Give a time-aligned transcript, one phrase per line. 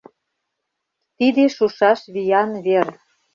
[1.17, 2.87] Тиде шушаш виян вер